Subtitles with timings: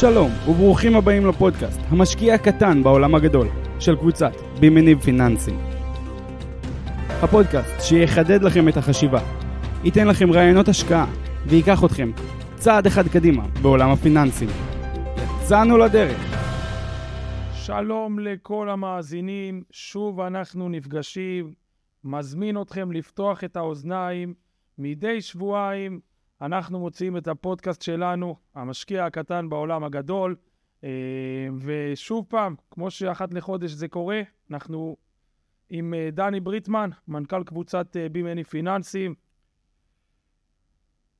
[0.00, 3.48] שלום וברוכים הבאים לפודקאסט, המשקיע הקטן בעולם הגדול,
[3.80, 5.58] של קבוצת בימניב פיננסים.
[7.22, 9.20] הפודקאסט שיחדד לכם את החשיבה,
[9.84, 11.06] ייתן לכם רעיונות השקעה
[11.46, 12.10] וייקח אתכם
[12.56, 14.48] צעד אחד קדימה בעולם הפיננסים.
[15.42, 16.20] יצאנו לדרך.
[17.54, 21.52] שלום לכל המאזינים, שוב אנחנו נפגשים.
[22.04, 24.34] מזמין אתכם לפתוח את האוזניים.
[24.78, 26.00] מדי שבועיים
[26.40, 30.36] אנחנו מוציאים את הפודקאסט שלנו, המשקיע הקטן בעולם הגדול.
[30.84, 34.96] אה, ושוב פעם, כמו שאחת לחודש זה קורה, אנחנו
[35.70, 39.14] עם אה, דני בריטמן, מנכ"ל קבוצת אה, בי-מני פיננסים.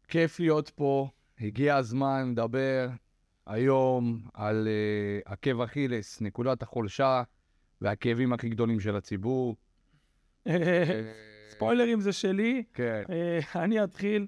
[0.08, 1.08] כיף להיות פה,
[1.40, 2.88] הגיע הזמן לדבר
[3.46, 7.22] היום על uh, עקב אכילס, נקודת החולשה
[7.80, 9.56] והכאבים הכי גדולים של הציבור.
[11.50, 12.64] ספוילרים זה שלי.
[12.74, 13.02] כן.
[13.54, 14.26] אני אתחיל.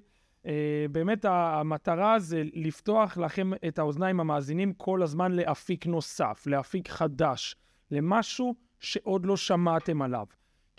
[0.91, 7.55] באמת המטרה זה לפתוח לכם את האוזניים המאזינים כל הזמן לאפיק נוסף, לאפיק חדש,
[7.91, 10.25] למשהו שעוד לא שמעתם עליו.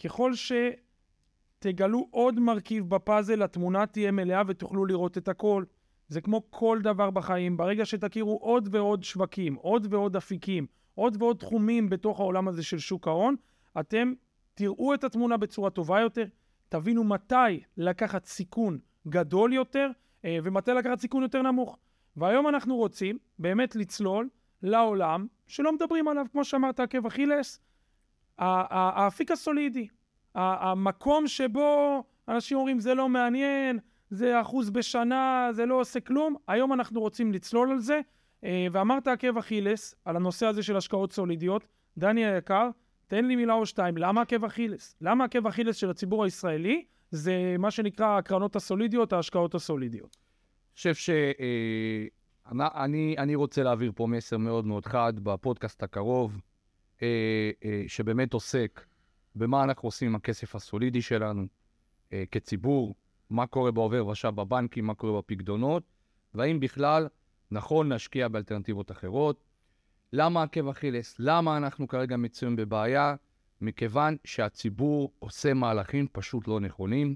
[0.05, 5.65] ככל שתגלו עוד מרכיב בפאזל, התמונה תהיה מלאה ותוכלו לראות את הכל.
[6.09, 11.37] זה כמו כל דבר בחיים, ברגע שתכירו עוד ועוד שווקים, עוד ועוד אפיקים, עוד ועוד
[11.37, 13.37] תחומים בתוך העולם הזה של שוק ההון,
[13.81, 14.13] אתם
[14.55, 16.25] תראו את התמונה בצורה טובה יותר,
[16.69, 18.79] תבינו מתי לקחת סיכון
[19.09, 19.91] גדול יותר
[20.25, 21.79] אה, ומתי לקחת סיכון יותר נמוך.
[22.17, 24.29] והיום אנחנו רוצים באמת לצלול
[24.63, 27.61] לעולם שלא מדברים עליו, כמו שאמרת, עקב אכילס,
[28.39, 29.89] האפיק הסולידי,
[30.35, 33.79] המקום שבו אנשים אומרים זה לא מעניין,
[34.11, 36.37] זה אחוז בשנה, זה לא עושה כלום.
[36.49, 38.01] היום אנחנו רוצים לצלול על זה,
[38.45, 41.67] אה, ואמרת עקב אכילס, על הנושא הזה של השקעות סולידיות.
[41.99, 42.71] דני היקר,
[43.07, 44.97] תן לי מילה או שתיים, למה עקב אכילס?
[45.01, 50.17] למה עקב אכילס של הציבור הישראלי זה מה שנקרא הקרנות הסולידיות, ההשקעות הסולידיות?
[50.17, 51.11] אני חושב ש...
[51.11, 52.07] אה,
[53.35, 56.41] רוצה להעביר פה מסר מאוד מאוד חד בפודקאסט הקרוב,
[57.03, 57.51] אה,
[57.87, 58.85] שבאמת עוסק
[59.35, 61.47] במה אנחנו עושים עם הכסף הסולידי שלנו
[62.31, 62.95] כציבור,
[63.31, 65.83] מה קורה בעובר ושב בבנקים, מה קורה בפקדונות,
[66.35, 67.09] והאם בכלל
[67.51, 69.45] נכון להשקיע באלטרנטיבות אחרות.
[70.13, 71.17] למה עקב אכילס?
[71.19, 73.15] למה אנחנו כרגע מצויים בבעיה?
[73.61, 77.15] מכיוון שהציבור עושה מהלכים פשוט לא נכונים.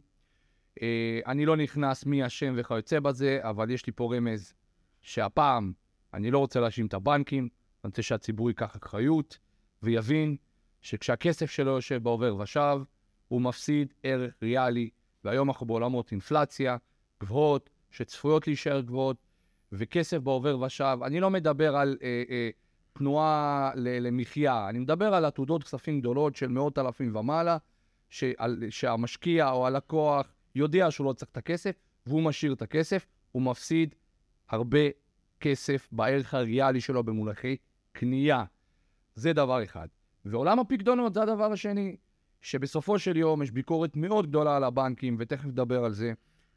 [0.82, 4.54] אה, אני לא נכנס מי אשם וכיוצא בזה, אבל יש לי פה רמז
[5.00, 5.72] שהפעם
[6.14, 9.38] אני לא רוצה להאשים את הבנקים, אני רוצה שהציבור ייקח אחריות
[9.82, 10.36] ויבין
[10.80, 12.78] שכשהכסף שלו יושב בעובר ושב,
[13.28, 14.90] הוא מפסיד ערך ריאלי
[15.24, 16.76] והיום אנחנו בעולמות אינפלציה
[17.20, 19.16] גבוהות, שצפויות להישאר גבוהות,
[19.72, 20.98] וכסף בעובר ושב.
[21.04, 22.50] אני לא מדבר על אה, אה,
[22.92, 27.56] תנועה למחיה, אני מדבר על עתודות כספים גדולות של מאות אלפים ומעלה,
[28.10, 31.76] שעל, שהמשקיע או הלקוח יודע שהוא לא צריך את הכסף,
[32.06, 33.94] והוא משאיר את הכסף, הוא מפסיד
[34.48, 34.78] הרבה
[35.40, 37.56] כסף בערך הריאלי שלו במונחי
[37.92, 38.44] קנייה.
[39.14, 39.88] זה דבר אחד.
[40.24, 41.96] ועולם הפקדונות זה הדבר השני.
[42.42, 46.12] שבסופו של יום יש ביקורת מאוד גדולה על הבנקים, ותכף נדבר על זה,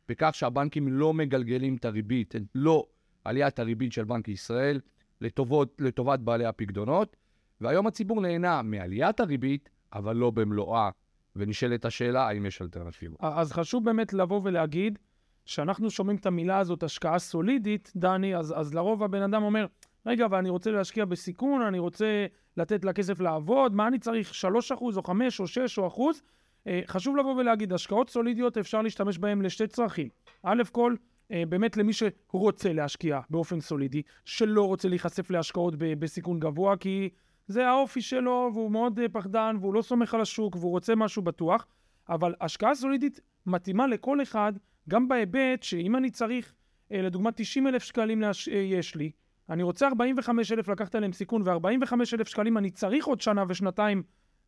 [0.09, 2.85] בכך שהבנקים לא מגלגלים את הריבית, לא
[3.24, 4.79] עליית הריבית של בנק ישראל,
[5.21, 7.15] לטובות, לטובת בעלי הפקדונות,
[7.61, 10.89] והיום הציבור נהנה מעליית הריבית, אבל לא במלואה.
[11.35, 13.15] ונשאלת השאלה, האם יש אלטרנטיבה.
[13.19, 14.99] אז חשוב באמת לבוא ולהגיד,
[15.45, 19.65] שאנחנו שומעים את המילה הזאת, השקעה סולידית, דני, אז, אז לרוב הבן אדם אומר,
[20.05, 22.25] רגע, אבל אני רוצה להשקיע בסיכון, אני רוצה
[22.57, 24.31] לתת לכסף לעבוד, מה אני צריך,
[24.71, 26.21] 3% או 5 או 6 או אחוז?
[26.67, 30.09] אה, חשוב לבוא ולהגיד, השקעות סולידיות אפשר להשתמש בהן לשתי צרכים.
[30.43, 30.95] א' כל,
[31.30, 37.09] באמת למי שרוצה להשקיע באופן סולידי, שלא רוצה להיחשף להשקעות בסיכון גבוה, כי
[37.47, 41.22] זה האופי שלו, והוא מאוד אה, פחדן, והוא לא סומך על השוק, והוא רוצה משהו
[41.22, 41.68] בטוח.
[42.09, 44.53] אבל השקעה סולידית מתאימה לכל אחד,
[44.90, 46.53] גם בהיבט שאם אני צריך,
[46.91, 49.12] לדוגמה 90 אלף שקלים יש לי,
[49.50, 54.03] אני רוצה 45 אלף לקחת עליהם סיכון, ו-45 אלף שקלים אני צריך עוד שנה ושנתיים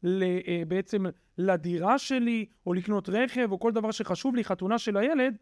[0.05, 1.05] אה, בעצם
[1.37, 5.37] לדירה שלי, או לקנות רכב, או כל דבר שחשוב לי, חתונה של הילד,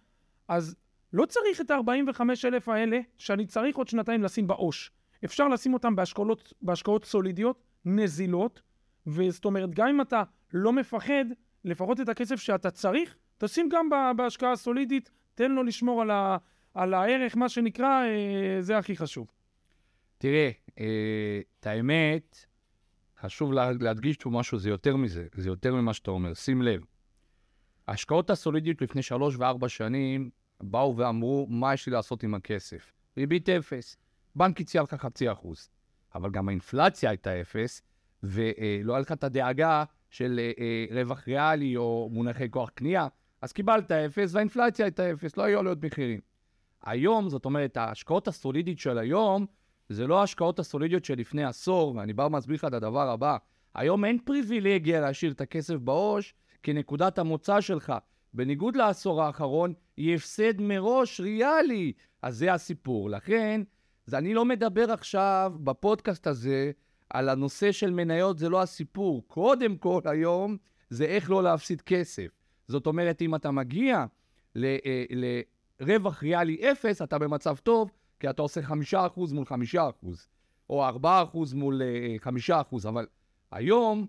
[0.47, 0.75] אז
[1.15, 4.91] לא צריך את ה-45 אלף האלה שאני צריך עוד שנתיים לשים בעו"ש.
[5.25, 8.61] אפשר לשים אותם בהשקעות, בהשקעות סולידיות, נזילות,
[9.07, 10.23] וזאת אומרת, גם אם אתה
[10.53, 11.25] לא מפחד,
[11.66, 16.37] לפחות את הכסף שאתה צריך, תשים גם בהשקעה הסולידית, תן לו לשמור על, ה,
[16.73, 19.28] על הערך, מה שנקרא, אה, זה הכי חשוב.
[20.17, 20.49] תראה,
[20.79, 22.45] אה, את האמת,
[23.22, 26.34] חשוב לה, להדגיש פה משהו, זה יותר מזה, זה יותר ממה שאתה אומר.
[26.34, 26.81] שים לב,
[27.87, 30.29] ההשקעות הסולידיות לפני שלוש וארבע שנים
[30.61, 32.93] באו ואמרו, מה יש לי לעשות עם הכסף?
[33.17, 33.97] ריבית אפס.
[34.35, 35.69] בנק הציע לך חצי אחוז.
[36.16, 37.81] אבל גם האינפלציה הייתה אפס,
[38.23, 43.07] ולא היה לך את הדאגה של אה, אה, רווח ריאלי או מונחי כוח קנייה,
[43.41, 46.19] אז קיבלת אפס והאינפלציה הייתה אפס, לא היו עלויות מחירים.
[46.84, 49.46] היום, זאת אומרת, ההשקעות הסולידית של היום,
[49.90, 53.37] זה לא ההשקעות הסולידיות של לפני עשור, ואני בא ומסביר לך את הדבר הבא.
[53.75, 57.93] היום אין פריבילגיה להשאיר את הכסף בעו"ש כנקודת המוצא שלך.
[58.35, 61.93] בניגוד לעשור האחרון, היא הפסד מראש ריאלי.
[62.22, 63.09] אז זה הסיפור.
[63.09, 63.61] לכן,
[64.08, 66.72] אז אני לא מדבר עכשיו בפודקאסט הזה
[67.09, 69.23] על הנושא של מניות, זה לא הסיפור.
[69.28, 70.58] קודם כל היום,
[70.90, 72.28] זה איך לא להפסיד כסף.
[72.67, 74.05] זאת אומרת, אם אתה מגיע
[74.58, 74.78] אה,
[75.79, 80.28] לרווח ריאלי אפס, אתה במצב טוב, כי אתה עושה חמישה אחוז מול חמישה אחוז,
[80.70, 83.05] או ארבעה אחוז מול אה, חמישה אחוז, אבל
[83.52, 84.08] היום,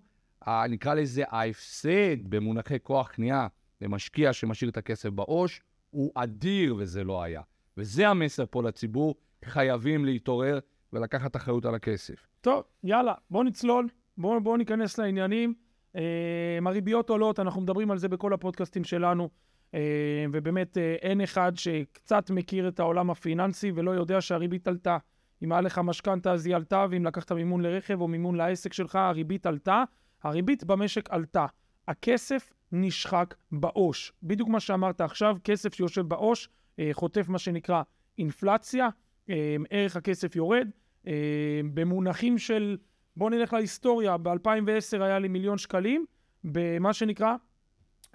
[0.69, 3.47] נקרא לזה ההפסד במונחי כוח קנייה
[3.81, 7.41] למשקיע שמשאיר את הכסף בעו"ש, הוא אדיר וזה לא היה.
[7.77, 9.15] וזה המסר פה לציבור,
[9.45, 10.59] חייבים להתעורר
[10.93, 12.27] ולקחת אחריות על הכסף.
[12.41, 13.87] טוב, יאללה, בוא נצלול,
[14.17, 15.53] בוא, בוא ניכנס לעניינים.
[15.95, 19.29] אה, הריביות עולות, אנחנו מדברים על זה בכל הפודקאסטים שלנו,
[19.73, 24.97] אה, ובאמת אה, אין אחד שקצת מכיר את העולם הפיננסי ולא יודע שהריבית עלתה.
[25.43, 28.95] אם היה לך משכנתה אז היא עלתה, ואם לקחת מימון לרכב או מימון לעסק שלך,
[28.95, 29.83] הריבית עלתה.
[30.23, 31.45] הריבית במשק עלתה.
[31.87, 34.11] הכסף נשחק בעו"ש.
[34.23, 36.49] בדיוק מה שאמרת עכשיו, כסף שיושב בעו"ש
[36.79, 37.81] אה, חוטף מה שנקרא
[38.17, 38.89] אינפלציה,
[39.29, 40.69] אה, ערך הכסף יורד.
[41.07, 42.77] אה, במונחים של,
[43.15, 46.05] בואו נלך להיסטוריה, ב-2010 היה לי מיליון שקלים,
[46.43, 47.35] במה שנקרא,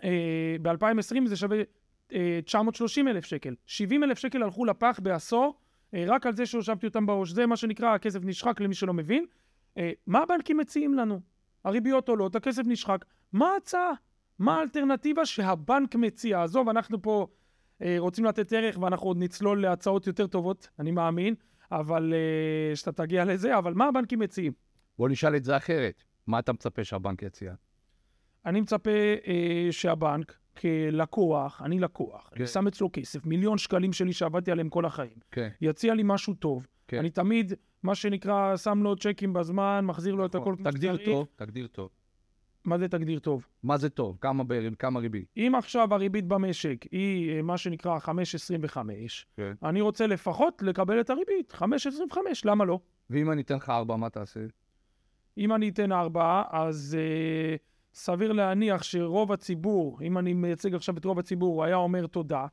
[0.05, 1.63] אה, ב-2020 זה שווה
[2.13, 3.55] אה, 930 אלף שקל.
[3.67, 5.59] 70 אלף שקל הלכו לפח בעשור,
[6.07, 7.31] רק על זה שהושבתי אותם בראש.
[7.31, 9.27] זה מה שנקרא, הכסף נשחק למי שלא מבין.
[10.07, 11.21] מה הבנקים מציעים לנו?
[11.65, 13.05] הריביות עולות, הכסף נשחק.
[13.33, 13.91] מה ההצעה?
[14.43, 16.43] מה האלטרנטיבה שהבנק מציע?
[16.43, 17.27] עזוב, אנחנו פה
[17.83, 21.35] אה, רוצים לתת ערך ואנחנו עוד נצלול להצעות יותר טובות, אני מאמין,
[21.73, 24.53] אבל אה, שאתה תגיע לזה, אבל מה הבנקים מציעים?
[24.99, 26.05] בוא נשאל את זה אחרת.
[26.27, 27.55] מה אתה מצפה שהבנק יציע?
[28.47, 28.91] אני מצפה
[29.27, 32.37] אה, שהבנק, כלקוח, אני לקוח, כן.
[32.37, 35.49] אני שם אצלו כסף, מיליון שקלים שלי שעבדתי עליהם כל החיים, כן.
[35.61, 36.67] יציע לי משהו טוב.
[36.89, 36.99] כן.
[36.99, 37.53] אני תמיד,
[37.83, 40.73] מה שנקרא, שם לו צ'קים בזמן, מחזיר לו את הכל כמו נכון.
[40.73, 41.09] תגדיר שצריך.
[41.09, 41.89] טוב, תגדיר טוב.
[42.65, 43.47] מה זה תגדיר טוב?
[43.63, 44.19] מה זה טוב?
[44.21, 44.75] כמה, ב...
[44.75, 45.25] כמה ריבית?
[45.37, 48.77] אם עכשיו הריבית במשק היא אה, מה שנקרא 5.25,
[49.37, 49.53] כן.
[49.63, 52.79] אני רוצה לפחות לקבל את הריבית, 5.25, למה לא?
[53.11, 54.41] ואם אני אתן לך ארבע, מה תעשה?
[55.39, 57.57] אם אני אתן ארבעה, אז אה,
[57.95, 62.47] סביר להניח שרוב הציבור, אם אני מייצג עכשיו את רוב הציבור, היה אומר תודה.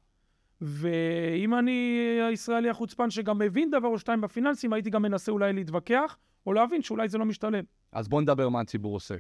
[0.61, 6.17] ואם אני הישראלי החוצפן שגם מבין דבר או שתיים בפיננסים, הייתי גם מנסה אולי להתווכח,
[6.45, 7.63] או להבין שאולי זה לא משתלם.
[7.91, 9.15] אז בוא נדבר מה הציבור עושה.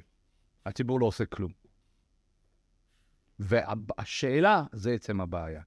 [0.65, 1.51] הציבור לא עושה כלום.
[3.39, 5.61] והשאלה, זה עצם הבעיה.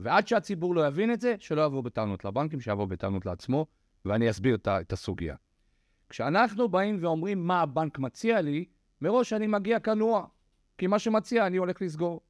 [0.00, 3.66] ועד שהציבור לא יבין את זה, שלא יבוא בטענות לבנקים, שיבוא בטענות לעצמו,
[4.04, 5.36] ואני אסביר את, את הסוגיה.
[6.08, 8.64] כשאנחנו באים ואומרים מה הבנק מציע לי,
[9.00, 10.26] מראש אני מגיע כנוע,
[10.78, 12.20] כי מה שמציע אני הולך לסגור.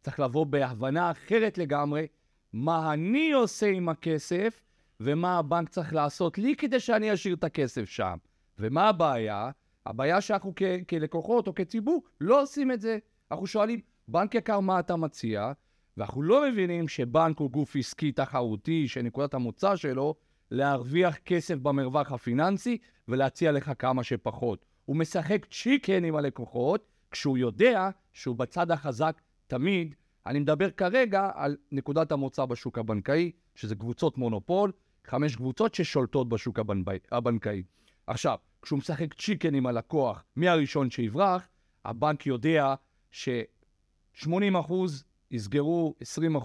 [0.00, 2.06] צריך לבוא בהבנה אחרת לגמרי,
[2.52, 4.62] מה אני עושה עם הכסף,
[5.00, 8.16] ומה הבנק צריך לעשות לי כדי שאני אשאיר את הכסף שם.
[8.58, 9.50] ומה הבעיה?
[9.86, 12.98] הבעיה שאנחנו כ- כלקוחות או כציבור לא עושים את זה.
[13.30, 15.52] אנחנו שואלים, בנק יקר, מה אתה מציע?
[15.96, 20.14] ואנחנו לא מבינים שבנק הוא גוף עסקי תחרותי, שנקודת המוצא שלו
[20.50, 24.64] להרוויח כסף במרווח הפיננסי ולהציע לך כמה שפחות.
[24.84, 29.94] הוא משחק צ'יקן עם הלקוחות, כשהוא יודע שהוא בצד החזק תמיד.
[30.26, 34.72] אני מדבר כרגע על נקודת המוצא בשוק הבנקאי, שזה קבוצות מונופול,
[35.06, 36.58] חמש קבוצות ששולטות בשוק
[37.12, 37.62] הבנקאי.
[38.06, 41.48] עכשיו, כשהוא משחק צ'יקן עם הלקוח מהראשון שיברח,
[41.84, 42.74] הבנק יודע
[43.10, 44.72] ש-80%
[45.30, 45.94] יסגרו,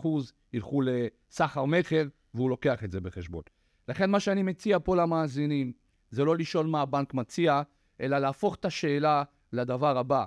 [0.01, 0.07] 20%
[0.53, 3.41] ילכו לסחר מכר, והוא לוקח את זה בחשבון.
[3.87, 5.71] לכן מה שאני מציע פה למאזינים,
[6.11, 7.61] זה לא לשאול מה הבנק מציע,
[8.01, 10.25] אלא להפוך את השאלה לדבר הבא.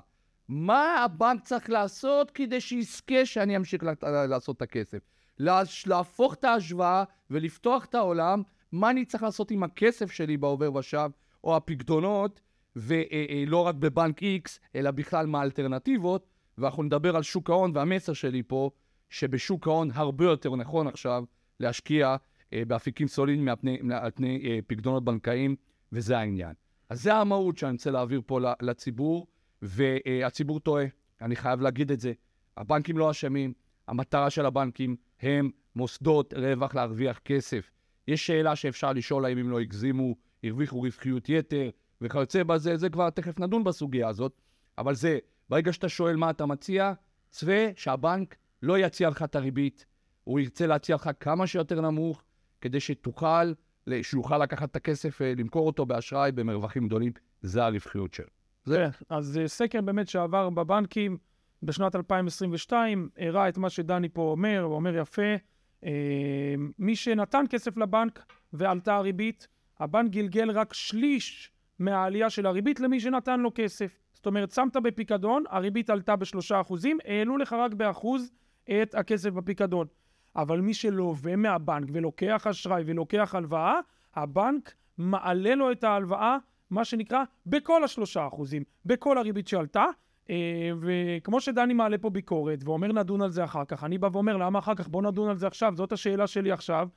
[0.48, 3.82] מה הבנק צריך לעשות כדי שיזכה שאני אמשיך
[4.28, 4.98] לעשות את הכסף?
[5.38, 8.42] לה- להפוך את ההשוואה ולפתוח את העולם,
[8.72, 11.10] מה אני צריך לעשות עם הכסף שלי בעובר ושב,
[11.44, 12.40] או הפקדונות,
[12.76, 16.26] ולא רק בבנק X, אלא בכלל מה האלטרנטיבות,
[16.58, 18.70] ואנחנו נדבר על שוק ההון, והמסר שלי פה,
[19.08, 21.24] שבשוק ההון הרבה יותר נכון עכשיו
[21.60, 22.16] להשקיע
[22.52, 23.48] אה, באפיקים סולידיים
[23.92, 25.56] על פני אה, פקדונות בנקאיים,
[25.92, 26.52] וזה העניין.
[26.88, 29.26] אז זה המהות שאני רוצה להעביר פה לציבור,
[29.62, 30.84] והציבור טועה,
[31.20, 32.12] אני חייב להגיד את זה.
[32.56, 33.52] הבנקים לא אשמים,
[33.88, 37.70] המטרה של הבנקים הם מוסדות רווח להרוויח כסף.
[38.08, 41.70] יש שאלה שאפשר לשאול האם הם לא הגזימו, הרוויחו רווחיות יתר
[42.00, 44.40] וכיוצא בזה, זה כבר תכף נדון בסוגיה הזאת,
[44.78, 45.18] אבל זה,
[45.48, 46.92] ברגע שאתה שואל מה אתה מציע,
[47.30, 49.86] צפה שהבנק לא יציע לך את הריבית,
[50.24, 52.22] הוא ירצה להציע לך כמה שיותר נמוך,
[52.60, 53.52] כדי שתוכל,
[54.02, 58.26] שיוכל לקחת את הכסף, אה, למכור אותו באשראי במרווחים גדולים, זה הרווחיות שלו.
[58.64, 61.16] זה- כן, אז אה, סקר באמת שעבר בבנקים
[61.62, 65.22] בשנת 2022, הראה את מה שדני פה אומר, הוא אומר יפה.
[65.84, 65.90] אה,
[66.78, 69.48] מי שנתן כסף לבנק ועלתה הריבית,
[69.80, 73.98] הבנק גלגל רק שליש מהעלייה של הריבית למי שנתן לו כסף.
[74.12, 78.32] זאת אומרת, שמת בפיקדון, הריבית עלתה בשלושה אחוזים, העלו לך רק באחוז
[78.82, 79.86] את הכסף בפיקדון.
[80.36, 83.80] אבל מי שלווה מהבנק ולוקח אשראי ולוקח הלוואה,
[84.14, 86.36] הבנק מעלה לו את ההלוואה,
[86.70, 89.84] מה שנקרא, בכל השלושה אחוזים, בכל הריבית שעלתה.
[90.30, 94.36] אה, וכמו שדני מעלה פה ביקורת ואומר נדון על זה אחר כך, אני בא ואומר
[94.36, 94.88] למה אחר כך?
[94.88, 96.88] בוא נדון על זה עכשיו, זאת השאלה שלי עכשיו.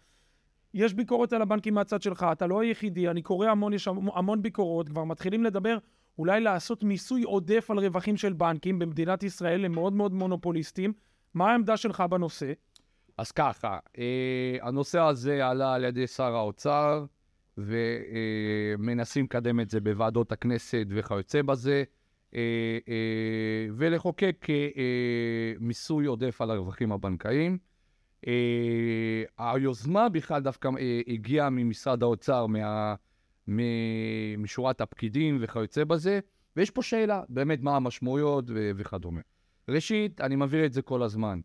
[0.74, 4.89] יש ביקורת על הבנקים מהצד שלך, אתה לא היחידי, אני קורא המון, יש המון ביקורות,
[4.89, 5.77] כבר מתחילים לדבר
[6.18, 10.94] אולי לעשות מיסוי עודף על רווחים של בנקים במדינת ישראל, הם מאוד מאוד מונופוליסטים.
[11.34, 12.53] מה העמדה שלך בנושא?
[13.18, 17.06] אז ככה, אה, הנושא הזה עלה על ידי שר האוצר,
[17.58, 21.84] ומנסים אה, לקדם את זה בוועדות הכנסת וכיוצא בזה,
[22.36, 27.58] אה, אה, ולחוקק אה, אה, מיסוי עודף על הרווחים הבנקאיים.
[28.27, 32.96] אה, היוזמה בכלל דווקא אה, הגיעה ממשרד האוצר, מה,
[34.38, 36.20] משורת הפקידים וכיוצא בזה,
[36.56, 39.22] ויש פה שאלה, באמת מה המשמעויות ו- וכדומה.
[39.70, 41.39] ראשית, אני מבהיר את זה כל הזמן.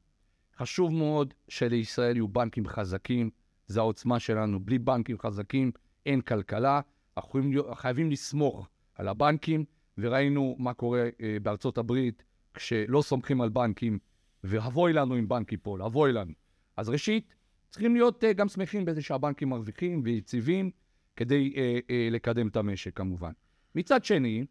[0.56, 3.30] חשוב מאוד שלישראל יהיו בנקים חזקים,
[3.66, 4.60] זו העוצמה שלנו.
[4.60, 5.70] בלי בנקים חזקים
[6.06, 6.80] אין כלכלה.
[7.16, 7.40] אנחנו
[7.74, 9.64] חייבים לסמוך על הבנקים,
[9.98, 12.22] וראינו מה קורה אה, בארצות הברית
[12.54, 13.98] כשלא סומכים על בנקים,
[14.44, 16.32] ואבוי לנו אם בנק ייפול, אבוי לנו.
[16.78, 17.34] אז ראשית,
[17.70, 20.70] צריכים להיות uh, גם שמחים בזה שהבנקים מרוויחים ויציבים
[21.16, 23.32] כדי uh, uh, לקדם את המשק כמובן.
[23.74, 24.44] מצד שני,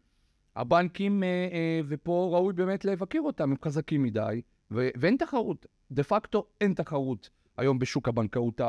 [0.56, 5.66] הבנקים, uh, uh, ופה ראוי באמת לבקר אותם, הם חזקים מדי, ו- ואין תחרות.
[5.90, 8.60] דה פקטו אין תחרות היום בשוק הבנקאות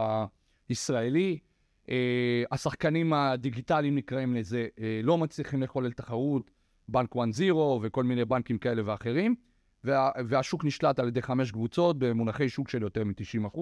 [0.69, 1.39] הישראלי.
[1.85, 1.89] Uh,
[2.51, 6.51] השחקנים הדיגיטליים נקראים לזה, uh, לא מצליחים לחולל תחרות,
[6.87, 9.35] בנק 1-0 וכל מיני בנקים כאלה ואחרים.
[9.83, 13.57] וה, והשוק נשלט על ידי חמש קבוצות במונחי שוק של יותר מ-90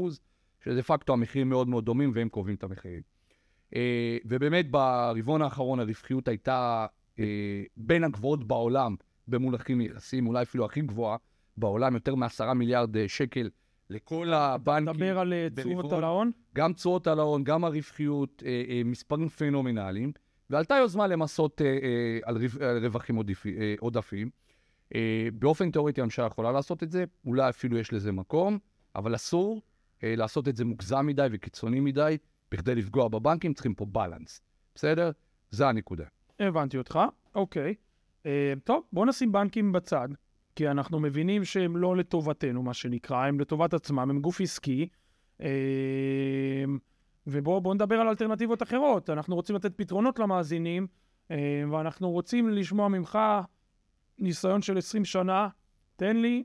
[0.66, 3.02] שזה פקטו המחירים מאוד מאוד דומים והם קובעים את המחירים.
[3.76, 6.86] אה, ובאמת ברבעון האחרון הרווחיות הייתה
[7.20, 8.96] אה, בין הגבוהות בעולם
[9.28, 11.18] במונחים יחסים, אולי אפילו הכי גבוהה
[11.58, 13.50] בעולם, יותר מ-10 מיליארד אה, שקל
[13.90, 14.94] לכל הבנקים.
[14.94, 16.32] מדבר על תשואות על ההון?
[16.56, 18.44] גם תשואות על ההון, גם הרווחיות,
[18.86, 20.12] מספרים פנומנליים,
[20.50, 21.62] ועלתה יוזמה למסות
[22.24, 22.38] על
[22.82, 23.16] רווחים
[23.80, 24.30] עודפים.
[24.96, 28.60] אה, באופן תיאורטי הממשלה יכולה לעשות את זה, אולי אפילו יש לזה מקום,
[28.96, 29.62] אבל אסור
[30.03, 32.17] אה, לעשות את זה מוגזם מדי וקיצוני מדי,
[32.51, 34.41] בכדי לפגוע בבנקים, צריכים פה בלנס.
[34.75, 35.12] בסדר?
[35.50, 36.06] זה הנקודה.
[36.39, 37.00] הבנתי אותך,
[37.36, 37.75] אוקיי.
[38.25, 40.10] אה, טוב, בוא נשים בנקים בצד,
[40.56, 44.88] כי אנחנו מבינים שהם לא לטובתנו, מה שנקרא, הם לטובת עצמם, הם גוף עסקי.
[45.41, 45.48] אה,
[47.27, 49.10] ובואו נדבר על אלטרנטיבות אחרות.
[49.10, 50.88] אנחנו רוצים לתת פתרונות למאזינים,
[51.32, 53.20] אה, ואנחנו רוצים לשמוע ממך
[54.20, 55.48] ניסיון של 20 שנה,
[55.96, 56.44] תן לי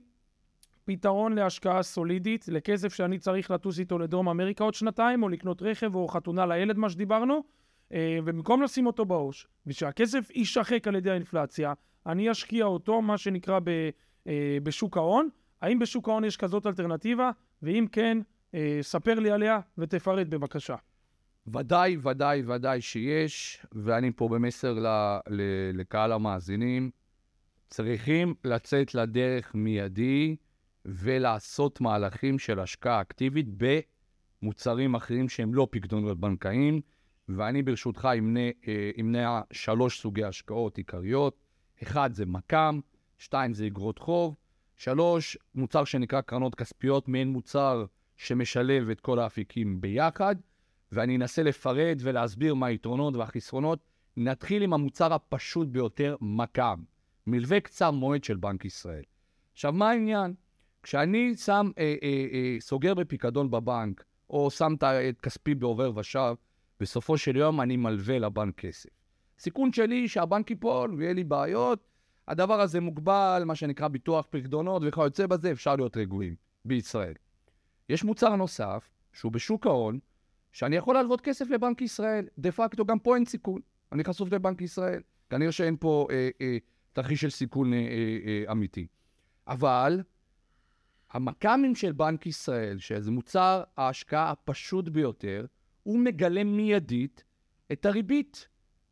[0.85, 5.95] פתרון להשקעה סולידית, לכסף שאני צריך לטוס איתו לדרום אמריקה עוד שנתיים, או לקנות רכב
[5.95, 7.43] או חתונה לילד, מה שדיברנו,
[7.93, 11.73] אה, ובמקום לשים אותו בעו"ש, ושהכסף יישחק על ידי האינפלציה,
[12.07, 13.91] אני אשקיע אותו, מה שנקרא, ב,
[14.27, 15.29] אה, בשוק ההון.
[15.63, 17.31] האם בשוק ההון יש כזאת אלטרנטיבה?
[17.63, 18.19] ואם כן,
[18.55, 20.77] אה, ספר לי עליה ותפרט בבקשה.
[21.47, 24.87] ודאי, ודאי, ודאי שיש, ואני פה במסר ל,
[25.29, 25.43] ל,
[25.75, 26.91] לקהל המאזינים.
[27.73, 30.37] צריכים לצאת לדרך מיידי
[30.85, 33.47] ולעשות מהלכים של השקעה אקטיבית
[34.43, 36.81] במוצרים אחרים שהם לא פקדונות בנקאיים,
[37.29, 41.43] ואני ברשותך אמנה, אה, אמנה שלוש סוגי השקעות עיקריות.
[41.83, 42.81] אחד זה מק"מ,
[43.19, 44.37] שתיים זה אגרות חוב,
[44.77, 47.85] שלוש, מוצר שנקרא קרנות כספיות, מעין מוצר
[48.17, 50.37] שמשלב את כל האפיקים ביחד,
[50.93, 53.79] ואני אנסה לפרט ולהסביר מה היתרונות והחסרונות.
[54.17, 56.92] נתחיל עם המוצר הפשוט ביותר, מק"מ.
[57.27, 59.03] מלווה קצר מועד של בנק ישראל.
[59.53, 60.35] עכשיו, מה העניין?
[60.83, 64.75] כשאני שם, אה, אה, אה, סוגר בפיקדון בבנק, או שם
[65.09, 66.35] את כספי בעובר ושב,
[66.81, 68.91] בסופו של יום אני מלווה לבנק כסף.
[69.39, 71.89] סיכון שלי שהבנק ייפול ויהיה לי בעיות,
[72.29, 77.15] הדבר הזה מוגבל, מה שנקרא ביטוח פקדונות וכיוצא בזה, אפשר להיות רגועים בישראל.
[77.89, 79.99] יש מוצר נוסף, שהוא בשוק ההון,
[80.53, 82.27] שאני יכול להלוות כסף לבנק ישראל.
[82.39, 83.61] דה פקטו גם פה אין סיכון,
[83.93, 85.01] אני חשוף לבנק ישראל.
[85.31, 86.57] כנראה שאין פה אה, אה,
[86.93, 88.87] תרחיש של סיכון אה, אה, אמיתי.
[89.49, 90.03] אבל
[91.11, 95.47] המכ"מים של בנק ישראל, שזה מוצר ההשקעה הפשוט ביותר,
[95.83, 97.25] הוא מגלם מיידית
[97.73, 98.49] את הריבית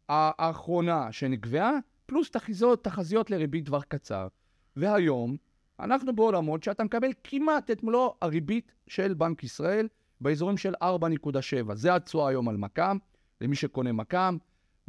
[0.08, 1.72] האחרונה שנקבעה,
[2.06, 4.28] פלוס תחזיות, תחזיות לריבית טווח קצר.
[4.76, 5.36] והיום
[5.80, 9.88] אנחנו בעולמות שאתה מקבל כמעט את מלוא הריבית של בנק ישראל
[10.20, 11.74] באזורים של 4.7.
[11.74, 12.98] זה התשואה היום על מכ"ם,
[13.40, 14.36] למי שקונה מכ"ם.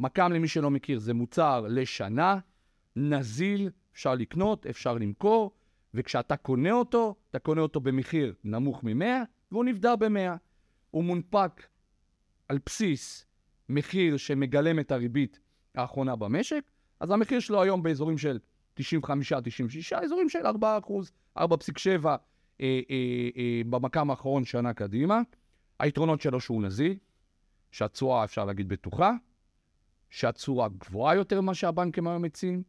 [0.00, 2.38] מכ"ם, למי שלא מכיר, זה מוצר לשנה.
[2.96, 5.50] נזיל, אפשר לקנות, אפשר למכור,
[5.94, 9.04] וכשאתה קונה אותו, אתה קונה אותו במחיר נמוך מ-100,
[9.52, 10.36] והוא נבדל ב-100.
[10.90, 11.62] הוא מונפק
[12.48, 13.26] על בסיס
[13.68, 15.40] מחיר שמגלם את הריבית
[15.74, 16.70] האחרונה במשק,
[17.00, 18.38] אז המחיר שלו היום באזורים של
[18.80, 18.82] 95-96,
[20.02, 21.42] אזורים של 4 אחוז, 4.7
[22.04, 22.16] אה,
[22.60, 22.80] אה,
[23.36, 25.20] אה, במקם האחרון שנה קדימה.
[25.78, 26.96] היתרונות שלו שהוא נזיל,
[27.70, 29.12] שהתשואה, אפשר להגיד, בטוחה,
[30.10, 32.62] שהתשואה גבוהה יותר ממה שהבנקים היום מציעים.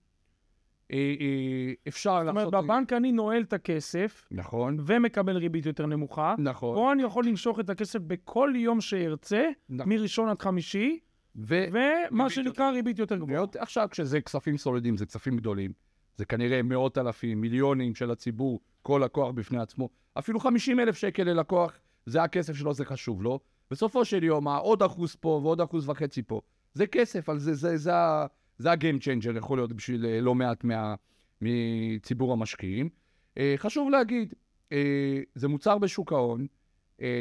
[0.92, 2.66] אה, אה, אפשר זאת אומרת, לעשות...
[2.66, 6.36] בבנק אני נועל את הכסף נכון, ומקבל ריבית יותר נמוכה.
[6.38, 6.76] נכון.
[6.76, 9.94] פה אני יכול למשוך את הכסף בכל יום שארצה, נכון.
[9.94, 11.00] מראשון עד חמישי,
[11.36, 11.66] ו...
[11.72, 13.38] ומה ריבית שנקרא ריבית יותר גבוהה.
[13.38, 15.72] ועוד, עכשיו, כשזה כספים סולידיים, זה כספים גדולים,
[16.18, 21.24] זה כנראה מאות אלפים, מיליונים של הציבור, כל לקוח בפני עצמו, אפילו 50 אלף שקל
[21.24, 23.40] ללקוח, זה הכסף שלו, זה חשוב לו.
[23.72, 26.42] בסופו של יום, העוד אחוז פה ועוד אחוז וחצי פה,
[26.74, 28.26] זה כסף, על זה, זה, זה, ה-
[28.64, 30.96] זה ה-game changer, יכול להיות בשביל אה, לא מעט מה,
[31.42, 32.90] מציבור המשקיעים.
[33.38, 34.34] אה, חשוב להגיד,
[34.72, 36.48] אה, זה מוצר בשוק ההון,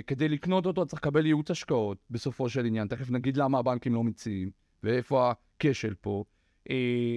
[0.06, 2.88] כדי לקנות אותו צריך לקבל ייעוץ השקעות, בסופו של עניין.
[2.88, 4.50] תכף נגיד למה הבנקים לא מציעים,
[4.82, 6.24] ואיפה הכשל פה.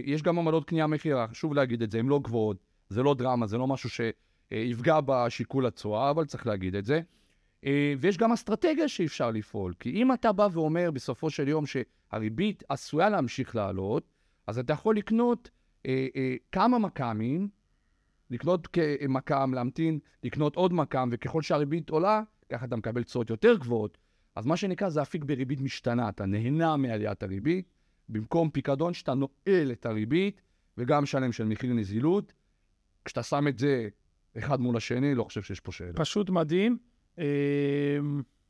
[0.03, 2.58] יש גם עמדות קנייה מכירה, חשוב להגיד את זה, הן לא גבוהות,
[2.89, 7.01] זה לא דרמה, זה לא משהו שיפגע בשיקול התשואה, אבל צריך להגיד את זה.
[8.00, 13.10] ויש גם אסטרטגיה שאפשר לפעול, כי אם אתה בא ואומר בסופו של יום שהריבית עשויה
[13.10, 14.14] להמשיך לעלות,
[14.48, 15.50] אז אתה יכול לקנות
[15.86, 17.50] אה, אה, כמה מכ"מים,
[18.30, 22.22] לקנות כמכ"ם, להמתין, לקנות עוד מכ"ם, וככל שהריבית עולה,
[22.52, 23.98] ככה אתה מקבל תשואות יותר גבוהות.
[24.36, 27.66] אז מה שנקרא זה אפיק בריבית משתנה, אתה נהנה מעליית הריבית,
[28.10, 30.42] במקום פיקדון שאתה נועל את הריבית,
[30.78, 32.34] וגם משלם של מחיר נזילות.
[33.06, 33.88] כשאתה שם את זה
[34.38, 35.94] אחד מול השני, לא חושב שיש פה שאלה.
[35.94, 36.78] פשוט מדהים.
[37.20, 37.25] אה,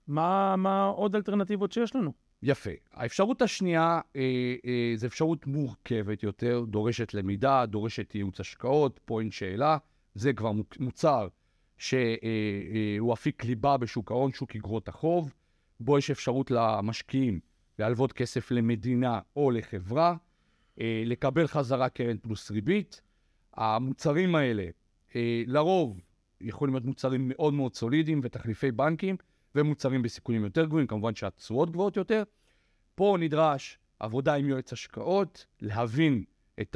[0.07, 2.13] מה, מה עוד אלטרנטיבות שיש לנו?
[2.47, 2.69] יפה.
[2.93, 4.21] האפשרות השנייה אה,
[4.65, 9.77] אה, זו אפשרות מורכבת יותר, דורשת למידה, דורשת ייעוץ השקעות, פה אין שאלה.
[10.15, 11.27] זה כבר מוצר
[11.77, 15.33] שהוא אה, אה, אפיק ליבה בשוק ההון, שוק אגרות החוב,
[15.79, 17.39] בו יש אפשרות למשקיעים
[17.79, 20.15] להלוות כסף למדינה או לחברה,
[20.81, 23.01] אה, לקבל חזרה קרן פלוס ריבית.
[23.53, 24.65] המוצרים האלה,
[25.15, 26.01] אה, לרוב,
[26.41, 29.15] יכולים להיות מוצרים מאוד מאוד סולידיים ותחליפי בנקים,
[29.55, 32.23] ומוצרים בסיכונים יותר גבוהים, כמובן שהתשואות גבוהות יותר.
[32.95, 36.23] פה נדרש עבודה עם יועץ השקעות, להבין
[36.61, 36.75] את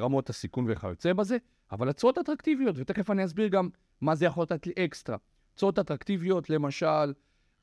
[0.00, 1.36] רמות הסיכון וכיוצא בזה,
[1.72, 3.68] אבל התשואות אטרקטיביות, ותכף אני אסביר גם
[4.00, 5.16] מה זה יכול לתת לי אקסטרה.
[5.54, 7.12] תשואות אטרקטיביות, למשל,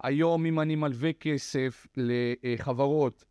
[0.03, 3.25] היום אם אני מלווה כסף לחברות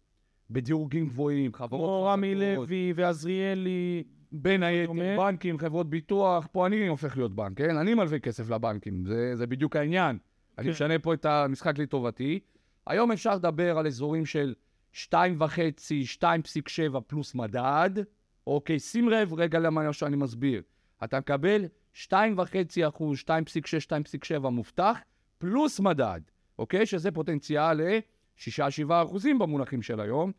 [0.50, 4.05] בדירוגים גבוהים, חברות כמו רמי לוי ועזריאלי.
[4.37, 4.92] בין היתר.
[4.92, 7.77] בנקים, חברות ביטוח, פה אני הופך להיות בנק, כן?
[7.77, 10.18] אני מלווה כסף לבנקים, זה, זה בדיוק העניין.
[10.59, 10.71] אני כן.
[10.71, 12.40] משנה פה את המשחק לטובתי.
[12.87, 14.55] היום אפשר לדבר על אזורים של
[14.95, 15.14] 2.5,
[16.23, 17.90] 2.7 פלוס מדד.
[18.47, 20.62] אוקיי, שים לב רגע למה שאני מסביר.
[21.05, 21.64] אתה מקבל
[21.95, 22.09] 2.5
[22.88, 23.27] אחוז, 2.6,
[24.40, 24.99] 2.7 מובטח,
[25.38, 26.21] פלוס מדד,
[26.59, 26.87] אוקיי?
[26.87, 30.33] שזה פוטנציאל ל-6-7 אחוזים במונחים של היום.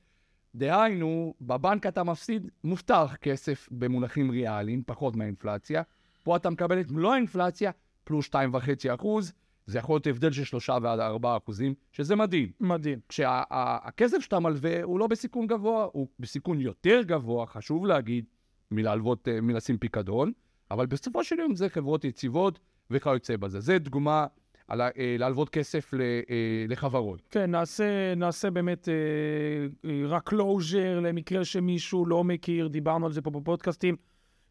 [0.56, 5.82] דהיינו, בבנק אתה מפסיד מובטח כסף במונחים ריאליים, פחות מהאינפלציה.
[6.24, 7.72] פה אתה מקבל את מלוא האינפלציה,
[8.04, 9.34] פלוס 2.5 אחוז.
[9.66, 12.52] זה יכול להיות הבדל של 3 ועד 4 אחוזים, שזה מדהים.
[12.60, 13.00] מדהים.
[13.10, 18.26] כשהכסף שאתה מלווה הוא לא בסיכון גבוה, הוא בסיכון יותר גבוה, חשוב להגיד,
[18.72, 20.32] מלהלוות, אה, מלשים פיקדון,
[20.72, 22.60] אבל בסופו של יום זה חברות יציבות
[22.92, 23.60] וכיוצא בזה.
[23.60, 24.26] זה דוגמה
[24.68, 26.16] על ה- אה, להלוות כסף ל- אה,
[26.70, 27.22] לחברות.
[27.32, 28.88] כן, נעשה, נעשה באמת
[30.08, 33.96] רק closure למקרה שמישהו לא מכיר, דיברנו על זה פה בפודקאסטים.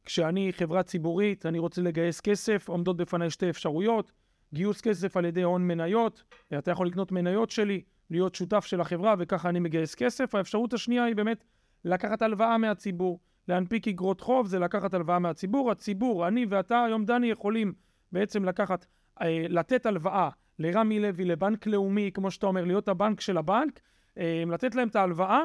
[0.04, 4.12] כשאני חברה ציבורית, אני רוצה לגייס כסף, עומדות בפניי שתי אפשרויות.
[4.54, 6.22] גיוס כסף על ידי הון מניות,
[6.58, 10.34] אתה יכול לקנות מניות שלי, להיות שותף של החברה, וככה אני מגייס כסף.
[10.34, 11.44] האפשרות השנייה היא באמת
[11.84, 13.20] לקחת הלוואה מהציבור.
[13.48, 15.70] להנפיק אגרות חוב זה לקחת הלוואה מהציבור.
[15.70, 17.72] הציבור, אני ואתה, היום דני, יכולים
[18.12, 18.86] בעצם לקחת,
[19.22, 23.80] אה, לתת הלוואה לרמי לוי, לבנק לאומי, כמו שאתה אומר, להיות הבנק של הבנק,
[24.18, 25.40] אה, לתת להם את ההלוואה.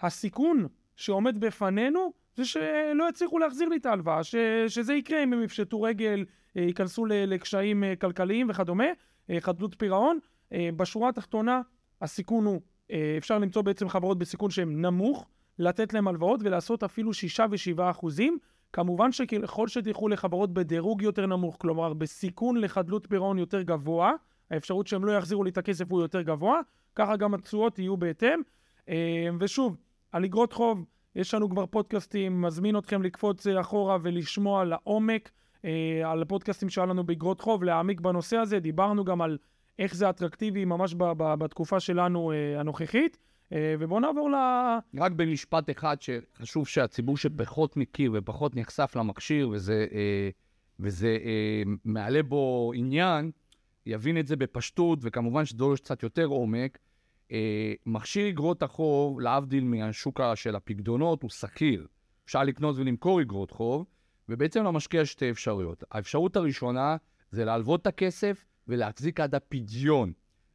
[0.00, 4.34] הסיכון שעומד בפנינו זה שלא יצליחו להחזיר לי את ההלוואה, ש,
[4.68, 6.24] שזה יקרה אם הם יפשטו רגל,
[6.56, 8.84] אה, ייכנסו לקשיים אה, כלכליים וכדומה,
[9.30, 10.18] אה, חדלות פירעון.
[10.76, 11.60] בשורה התחתונה,
[12.02, 12.60] הסיכון הוא,
[13.18, 18.38] אפשר למצוא בעצם חברות בסיכון שהן נמוך, לתת להם הלוואות ולעשות אפילו 6 ו-7 אחוזים.
[18.72, 24.12] כמובן שככל שתלכו לחברות בדירוג יותר נמוך, כלומר בסיכון לחדלות פירעון יותר גבוה,
[24.50, 26.60] האפשרות שהם לא יחזירו לי את הכסף הוא יותר גבוה,
[26.94, 28.40] ככה גם התשואות יהיו בהתאם.
[29.40, 29.76] ושוב,
[30.12, 30.84] על אגרות חוב,
[31.16, 35.30] יש לנו כבר פודקאסטים, מזמין אתכם לקפוץ אה, אחורה ולשמוע לעומק
[35.64, 38.60] אה, על הפודקאסטים שהיה לנו באגרות חוב, להעמיק בנושא הזה.
[38.60, 39.38] דיברנו גם על
[39.78, 43.18] איך זה אטרקטיבי ממש ב- ב- בתקופה שלנו אה, הנוכחית.
[43.52, 44.34] אה, ובואו נעבור ל...
[45.00, 50.28] רק במשפט אחד שחשוב שהציבור שפחות מכיר ופחות נחשף למכשיר, וזה, אה,
[50.80, 53.30] וזה אה, מעלה בו עניין,
[53.86, 56.78] יבין את זה בפשטות, וכמובן שזה דורש קצת יותר עומק.
[57.32, 61.86] אה, מכשיר אגרות החוב, להבדיל מהשוק של הפקדונות, הוא שכיר.
[62.24, 63.86] אפשר לקנות ולמכור אגרות חוב,
[64.28, 65.84] ובעצם למשקיע יש שתי אפשרויות.
[65.90, 66.96] האפשרות הראשונה
[67.30, 70.12] זה להלוות את הכסף ולהחזיק עד הפדיון,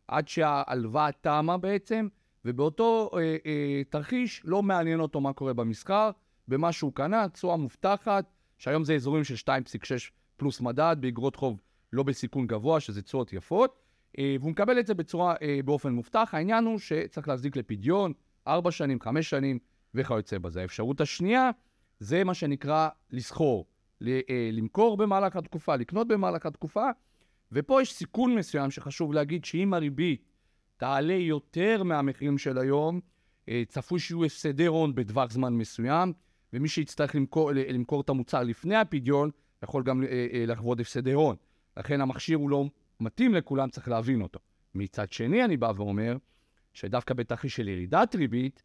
[0.08, 2.08] עד שההלוואה תמה בעצם,
[2.46, 6.12] ובאותו אה, אה, תרחיש לא מעניין אותו מה קורה במסחר,
[6.48, 8.26] במה שהוא קנה, תשואה מובטחת,
[8.58, 11.62] שהיום זה אזורים של 2.6 פלוס מדד, באגרות חוב
[11.94, 13.80] לא בסיכון גבוה, שזה תשואות יפות,
[14.18, 16.30] והוא מקבל את זה בצורה, אה, באופן מובטח.
[16.34, 18.14] העניין הוא שצריך להחזיק לפדיון,
[18.48, 19.60] 4 שנים, 5 שנים
[19.94, 20.62] וכיוצא בזה.
[20.62, 21.52] האפשרות השנייה
[22.00, 23.66] זה מה שנקרא לסחור,
[24.08, 26.90] אה, למכור במהלך התקופה, לקנות במהלך התקופה,
[27.52, 30.26] ופה יש סיכון מסוים שחשוב להגיד שאם הריבית
[30.78, 33.00] תעלה יותר מהמחירים של היום,
[33.68, 36.14] צפוי שיהיו הפסדי הון בטווח זמן מסוים,
[36.54, 39.30] ומי שיצטרך למכור, למכור את המוצר לפני הפדיון,
[39.64, 40.04] יכול גם
[40.48, 41.36] לחוות הפסדי הון.
[41.78, 42.66] לכן המכשיר הוא לא
[43.00, 44.40] מתאים לכולם, צריך להבין אותו.
[44.76, 46.18] מצד שני, אני בא ואומר,
[46.74, 48.64] שדווקא בתרחיש של ירידת ריבית,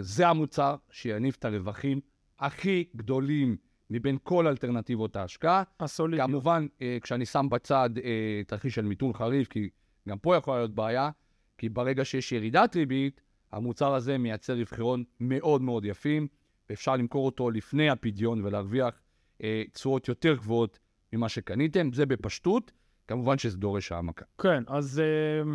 [0.00, 2.00] זה המוצר שיניב את הרווחים
[2.38, 3.56] הכי גדולים
[3.90, 5.62] מבין כל אלטרנטיבות ההשקעה.
[5.80, 6.30] הסולידיות.
[6.30, 9.68] כמובן, אה, כשאני שם בצד אה, תרחיש של מיתון חריף, כי
[10.08, 11.10] גם פה יכולה להיות בעיה,
[11.58, 13.20] כי ברגע שיש ירידת ריבית,
[13.52, 16.28] המוצר הזה מייצר רווחי הון מאוד מאוד יפים,
[16.70, 19.00] ואפשר למכור אותו לפני הפדיון ולהרוויח
[19.42, 20.78] אה, תשואות יותר גבוהות
[21.12, 21.92] ממה שקניתם.
[21.92, 22.72] זה בפשטות.
[23.08, 24.24] כמובן שזה דורש העמקה.
[24.38, 25.52] כן, אז אה,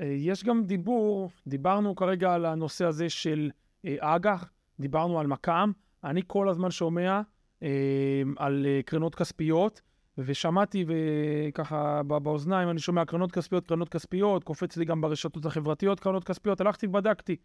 [0.00, 3.50] אה, יש גם דיבור, דיברנו כרגע על הנושא הזה של
[3.84, 5.72] אה, אג"ח, דיברנו על מק"מ,
[6.04, 7.20] אני כל הזמן שומע
[7.62, 9.80] אה, על אה, קרנות כספיות,
[10.18, 16.24] ושמעתי וככה באוזניים אני שומע קרנות כספיות, קרנות כספיות, קופץ לי גם ברשתות החברתיות קרנות
[16.24, 17.36] כספיות, הלכתי ובדקתי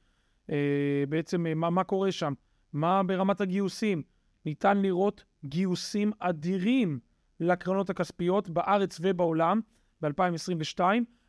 [0.50, 2.34] אה, בעצם אה, מה, מה קורה שם,
[2.74, 4.04] מה ברמת הגיוסים.
[4.46, 7.00] ניתן לראות גיוסים אדירים
[7.42, 9.62] לקרנות הכספיות בארץ ובעולם
[10.02, 10.82] ב-2022.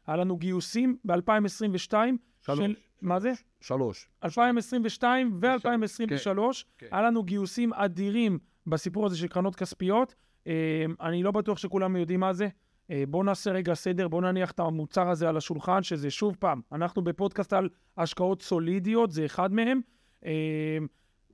[0.07, 1.93] היה לנו גיוסים ב-2022
[2.41, 2.75] של...
[3.03, 3.33] מה זה?
[3.61, 4.09] שלוש.
[4.25, 6.39] 2022 ו-2023,
[6.79, 6.87] כן.
[6.93, 10.15] היה לנו גיוסים אדירים בסיפור הזה של קרנות כספיות.
[10.47, 12.49] אה, אני לא בטוח שכולם יודעים מה זה.
[12.91, 16.61] אה, בואו נעשה רגע סדר, בואו נניח את המוצר הזה על השולחן, שזה שוב פעם,
[16.73, 19.81] אנחנו בפודקאסט על השקעות סולידיות, זה אחד מהם.
[20.25, 20.79] אה,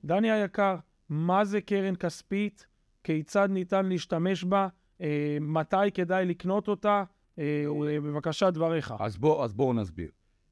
[0.03, 0.75] דני היקר,
[1.09, 2.67] מה זה קרן כספית?
[3.03, 4.67] כיצד ניתן להשתמש בה,
[5.01, 7.03] אה, מתי כדאי לקנות אותה,
[7.39, 7.65] אה,
[8.03, 8.93] בבקשה דבריך.
[8.99, 10.11] אז, בוא, אז נסביר.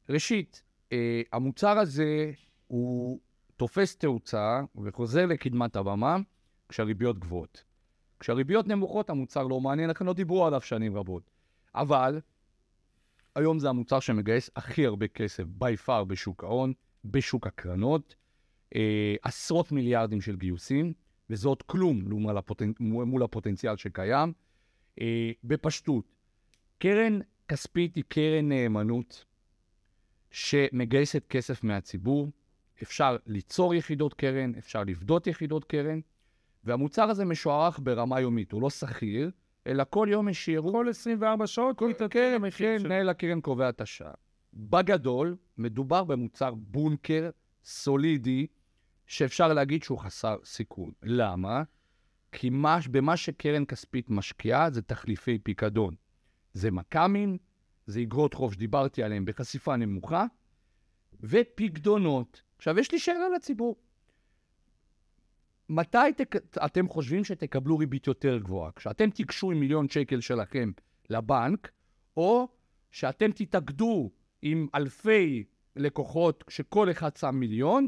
[0.09, 2.31] ראשית, אה, המוצר הזה
[2.67, 3.19] הוא
[3.55, 6.17] תופס תאוצה וחוזר לקדמת הבמה
[6.69, 7.63] כשהריביות גבוהות.
[8.19, 11.31] כשהריביות נמוכות המוצר לא מעניין, לכן לא דיברו עליו שנים רבות.
[11.75, 12.21] אבל
[13.35, 16.73] היום זה המוצר שמגייס הכי הרבה כסף by far בשוק ההון,
[17.05, 18.15] בשוק הקרנות,
[18.75, 20.93] אה, עשרות מיליארדים של גיוסים.
[21.29, 22.71] וזה עוד כלום מול, הפוטנ...
[22.79, 24.33] מול הפוטנציאל שקיים.
[25.01, 26.05] אה, בפשטות,
[26.77, 29.25] קרן כספית היא קרן נאמנות
[30.31, 32.27] שמגייסת כסף מהציבור.
[32.83, 35.99] אפשר ליצור יחידות קרן, אפשר לבדות יחידות קרן,
[36.63, 39.31] והמוצר הזה משוערך ברמה יומית, הוא לא שכיר,
[39.67, 40.73] אלא כל יום יש שירות.
[40.73, 41.91] כל 24 שעות כל
[42.35, 42.77] המחיר.
[42.77, 44.13] כן, מנהל הקרן קובע את השעה.
[44.53, 47.29] בגדול, מדובר במוצר בונקר
[47.63, 48.47] סולידי,
[49.07, 50.91] שאפשר להגיד שהוא חסר סיכון.
[51.03, 51.63] למה?
[52.31, 55.95] כי מה, במה שקרן כספית משקיעה זה תחליפי פיקדון.
[56.53, 57.37] זה מכ"מים,
[57.85, 60.25] זה אגרות חוב שדיברתי עליהן בחשיפה נמוכה,
[61.21, 62.41] ופיקדונות.
[62.57, 63.75] עכשיו, יש לי שאלה לציבור.
[65.69, 66.35] מתי תק...
[66.65, 68.71] אתם חושבים שתקבלו ריבית יותר גבוהה?
[68.71, 70.71] כשאתם תיגשו עם מיליון שקל שלכם
[71.09, 71.71] לבנק,
[72.17, 72.47] או
[72.91, 75.43] שאתם תתאגדו עם אלפי
[75.75, 77.87] לקוחות שכל אחד שם מיליון,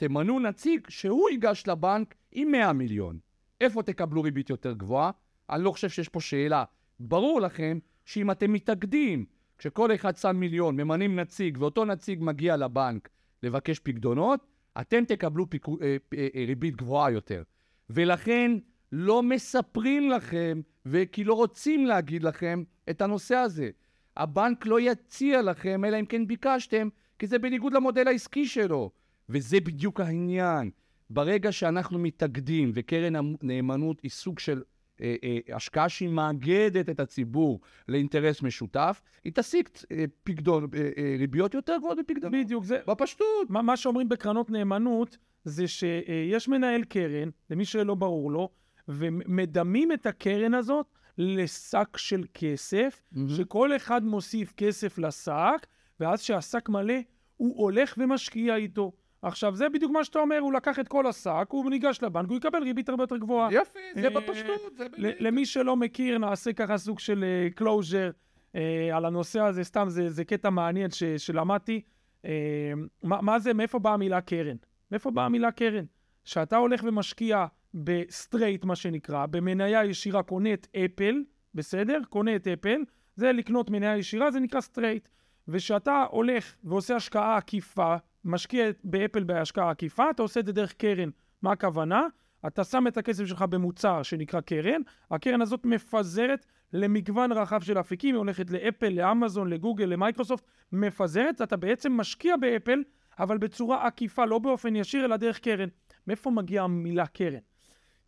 [0.00, 3.18] תמנו נציג שהוא ייגש לבנק עם 100 מיליון.
[3.60, 5.10] איפה תקבלו ריבית יותר גבוהה?
[5.50, 6.64] אני לא חושב שיש פה שאלה.
[7.00, 9.24] ברור לכם שאם אתם מתאגדים,
[9.58, 13.08] כשכל אחד שם מיליון, ממנים נציג, ואותו נציג מגיע לבנק
[13.42, 14.46] לבקש פקדונות,
[14.80, 17.42] אתם תקבלו פיקו, אה, אה, אה, ריבית גבוהה יותר.
[17.90, 18.52] ולכן
[18.92, 23.70] לא מספרים לכם, וכי לא רוצים להגיד לכם את הנושא הזה.
[24.16, 28.99] הבנק לא יציע לכם, אלא אם כן ביקשתם, כי זה בניגוד למודל העסקי שלו.
[29.30, 30.70] וזה בדיוק העניין.
[31.10, 34.62] ברגע שאנחנו מתאגדים, וקרן הנאמנות היא סוג של
[35.00, 41.16] אה, אה, השקעה שהיא מאגדת את הציבור לאינטרס משותף, היא תשיג אה, פקדון, אה, אה,
[41.18, 42.44] ריביות יותר גבוהות בפקדונות.
[42.44, 42.78] בדיוק, זה...
[42.86, 43.50] בפשטות.
[43.50, 48.48] מה, מה שאומרים בקרנות נאמנות, זה שיש מנהל קרן, למי שלא ברור לו,
[48.88, 50.86] ומדמים את הקרן הזאת
[51.18, 53.18] לשק של כסף, mm-hmm.
[53.36, 55.66] שכל אחד מוסיף כסף לשק,
[56.00, 56.94] ואז כשהשק מלא,
[57.36, 58.92] הוא הולך ומשקיע איתו.
[59.22, 62.36] עכשיו, זה בדיוק מה שאתה אומר, הוא לקח את כל השק, הוא ניגש לבנק, הוא
[62.36, 63.52] יקבל ריבית הרבה יותר גבוהה.
[63.52, 64.60] יופי, זה אה, בפשטות.
[64.76, 68.10] זה למי שלא מכיר, נעשה ככה סוג של closure.
[68.54, 71.80] אה, על הנושא הזה, סתם זה, זה קטע מעניין שלמדתי.
[72.24, 74.56] אה, מה, זה, מאיפה באה המילה קרן?
[74.90, 75.84] מאיפה באה המילה קרן?
[76.24, 81.22] שאתה הולך ומשקיע ב straight, מה שנקרא, במניה ישירה, קונה את אפל,
[81.54, 81.98] בסדר?
[82.08, 82.80] קונה את אפל,
[83.16, 85.08] זה לקנות מניה ישירה, זה נקרא straight.
[85.48, 91.10] וכשאתה הולך ועושה השקעה עקיפה, משקיע באפל בהשקעה עקיפה, אתה עושה את זה דרך קרן.
[91.42, 92.06] מה הכוונה?
[92.46, 94.80] אתה שם את הכסף שלך במוצר שנקרא קרן,
[95.10, 101.56] הקרן הזאת מפזרת למגוון רחב של אפיקים, היא הולכת לאפל, לאמזון, לגוגל, למייקרוסופט, מפזרת, אתה
[101.56, 102.82] בעצם משקיע באפל,
[103.18, 105.68] אבל בצורה עקיפה, לא באופן ישיר, אלא דרך קרן.
[106.06, 107.38] מאיפה מגיעה המילה קרן?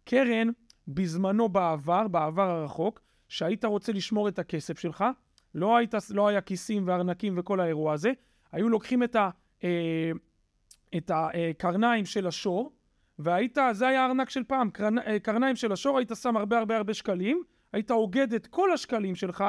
[0.04, 0.48] קרן,
[0.88, 5.04] בזמנו בעבר, בעבר הרחוק, שהיית רוצה לשמור את הכסף שלך,
[5.54, 8.12] לא, היית, לא היה כיסים וארנקים וכל האירוע הזה,
[8.52, 9.30] היו לוקחים את, ה,
[10.96, 12.72] את הקרניים של השור,
[13.18, 16.76] והיית, זה היה הארנק של פעם, קרנ, אה, קרניים של השור, היית שם הרבה הרבה
[16.76, 19.44] הרבה שקלים, היית אוגד את כל השקלים שלך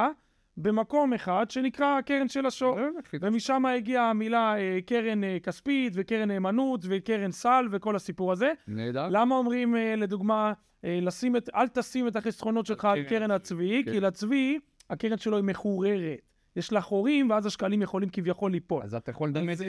[0.58, 2.78] במקום אחד שנקרא קרן של השור.
[3.22, 8.52] ומשם הגיעה המילה אה, קרן אה, כספית וקרן נאמנות וקרן סל וכל הסיפור הזה.
[8.68, 9.08] נהדר.
[9.10, 10.54] למה אומרים, אה, לדוגמה,
[10.86, 13.92] אה, לשים את, אל תשים את החסכונות שלך על קרן קרן הצבי, כן.
[13.92, 16.20] כי לצבי, הקרן שלו היא מחוררת.
[16.56, 18.84] יש לה חורים, ואז השקלים יכולים כביכול ליפול.
[18.84, 19.66] אז אתה יכול לדמת את זה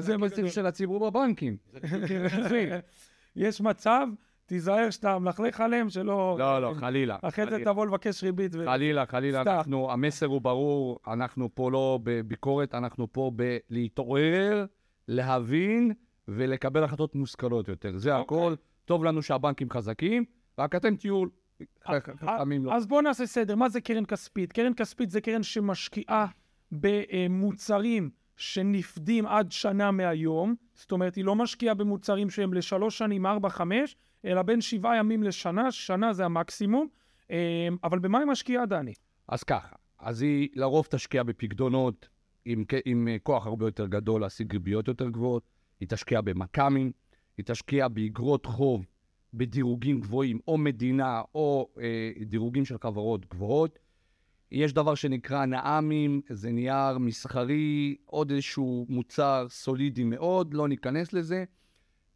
[0.00, 0.48] זה בדיוק.
[0.48, 1.56] של הציבור בבנקים.
[3.36, 4.06] יש מצב,
[4.46, 6.36] תיזהר שאתה מלכלך עליהם, שלא...
[6.38, 7.16] לא, לא, חלילה.
[7.22, 7.64] אחרי זה.
[7.64, 8.54] תבוא לבקש ריבית.
[8.54, 8.64] ו...
[8.64, 9.42] חלילה, חלילה.
[9.42, 13.30] אנחנו, המסר הוא ברור, אנחנו פה לא בביקורת, אנחנו פה
[13.70, 14.66] בלהתעורר,
[15.08, 15.92] להבין
[16.28, 17.92] ולקבל החלטות מושכלות יותר.
[17.96, 18.54] זה הכל.
[18.84, 20.24] טוב לנו שהבנקים חזקים,
[20.58, 21.24] רק אתם תהיו
[22.16, 22.74] חכמים לא.
[22.74, 23.56] אז בואו נעשה סדר.
[23.56, 24.52] מה זה קרן כספית?
[24.52, 26.26] קרן כספית זה קרן שמשקיעה
[26.72, 30.54] במוצרים שנפדים עד שנה מהיום.
[30.74, 35.22] זאת אומרת, היא לא משקיעה במוצרים שהם לשלוש שנים, ארבע, חמש, אלא בין שבעה ימים
[35.22, 36.88] לשנה, שנה זה המקסימום.
[37.30, 38.92] אה, אבל במה היא משקיעה, דני?
[39.28, 42.08] אז ככה, אז היא לרוב תשקיע בפקדונות
[42.44, 45.42] עם, עם כוח הרבה יותר גדול להשיג ריביות יותר גבוהות,
[45.80, 46.92] היא תשקיע במכ"מים,
[47.36, 48.86] היא תשקיע באגרות חוב
[49.34, 53.78] בדירוגים גבוהים, או מדינה או אה, דירוגים של חברות גבוהות.
[54.50, 61.44] יש דבר שנקרא נע"מים, זה נייר מסחרי, עוד איזשהו מוצר סולידי מאוד, לא ניכנס לזה.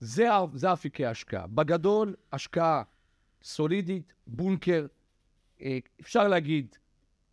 [0.01, 1.47] זה, זה אפיקי ההשקעה.
[1.47, 2.83] בגדול, השקעה
[3.43, 4.87] סולידית, בונקר,
[5.63, 6.77] אה, אפשר להגיד,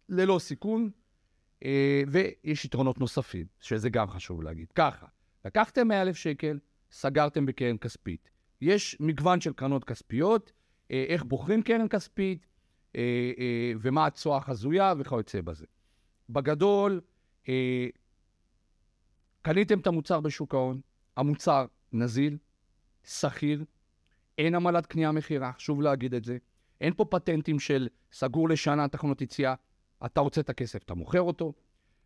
[0.10, 0.90] ללא סיכון,
[1.66, 4.72] אה, ויש יתרונות נוספים, שזה גם חשוב להגיד.
[4.76, 5.06] ככה,
[5.46, 6.60] לקחתם 100,000 שקל,
[6.92, 8.35] סגרתם בקרן כספית.
[8.62, 10.52] יש מגוון של קרנות כספיות,
[10.92, 12.48] אה, איך בוחרים קרן כספית,
[12.96, 13.02] אה,
[13.40, 15.66] אה, ומה התשואה החזויה וכיוצא בזה.
[16.30, 17.02] בגדול,
[19.42, 20.82] קניתם את המוצר בשוק ההון,
[21.18, 22.38] המוצר נזיל,
[23.04, 23.66] שכיר,
[24.38, 26.38] אין עמלת קנייה מכירה, חשוב להגיד את זה.
[26.82, 29.54] אין פה פטנטים של סגור לשנה תחנות יציאה,
[30.06, 31.54] אתה רוצה את הכסף, אתה מוכר אותו.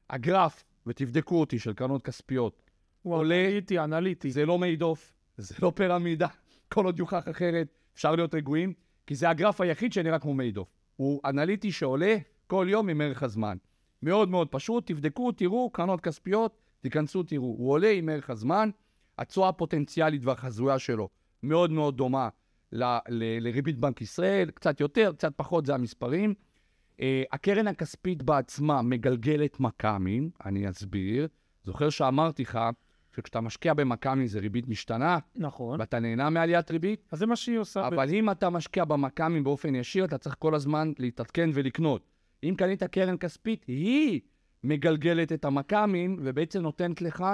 [0.09, 2.61] הגרף, ותבדקו אותי, של קרנות כספיות,
[3.01, 4.31] הוא עולה- אנליטי, אנליטי.
[4.31, 6.27] זה לא מעידוף, זה לא פירמידה,
[6.69, 8.73] כל עוד יוכח אחרת, אפשר להיות רגועים,
[9.07, 10.67] כי זה הגרף היחיד שנראה כמו מעידוף.
[10.95, 12.15] הוא אנליטי שעולה
[12.47, 13.57] כל יום עם ערך הזמן.
[14.03, 17.43] מאוד מאוד פשוט, תבדקו, תראו, קרנות כספיות, תיכנסו, תראו.
[17.43, 18.69] הוא עולה עם ערך הזמן,
[19.17, 21.09] התשואה הפוטנציאלית והחזויה שלו
[21.43, 22.29] מאוד מאוד דומה
[23.41, 26.33] לריבית בנק ישראל, קצת יותר, קצת פחות, זה המספרים.
[26.97, 27.01] Uh,
[27.31, 31.27] הקרן הכספית בעצמה מגלגלת מכ"מים, אני אסביר.
[31.63, 32.59] זוכר שאמרתי לך
[33.15, 35.79] שכשאתה משקיע במכ"מים זה ריבית משתנה, נכון.
[35.79, 37.87] ואתה נהנה מעליית ריבית, אז זה מה שהיא עושה.
[37.87, 42.01] אבל אם אתה משקיע במכ"מים באופן ישיר, אתה צריך כל הזמן להתעדכן ולקנות.
[42.43, 44.19] אם קנית קרן כספית, היא
[44.63, 47.25] מגלגלת את המכ"מים, ובעצם נותנת לך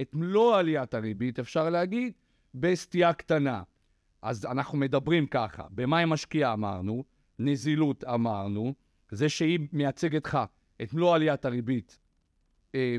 [0.00, 2.12] את מלוא עליית הריבית, אפשר להגיד,
[2.54, 3.62] בסטייה קטנה.
[4.22, 7.04] אז אנחנו מדברים ככה, במה היא משקיעה אמרנו,
[7.38, 8.74] נזילות אמרנו,
[9.10, 10.38] זה שהיא מייצגת לך
[10.82, 11.98] את מלוא עליית הריבית
[12.74, 12.96] אה,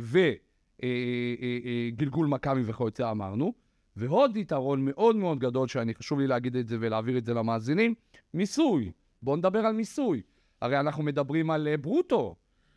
[0.84, 3.54] וגלגול מכ"מים וכיוצא אמרנו,
[3.96, 7.94] ועוד יתרון מאוד מאוד גדול, שאני חשוב לי להגיד את זה ולהעביר את זה למאזינים,
[8.34, 8.92] מיסוי.
[9.22, 10.22] בואו נדבר על מיסוי.
[10.62, 12.36] הרי אנחנו מדברים על אה, ברוטו.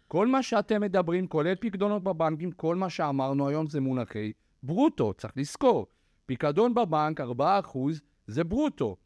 [0.09, 5.33] כל מה שאתם מדברים, כולל פקדונות בבנקים, כל מה שאמרנו היום זה מונחי ברוטו, צריך
[5.37, 5.87] לזכור.
[6.27, 7.25] פיקדון בבנק, 4%
[8.27, 8.97] זה ברוטו.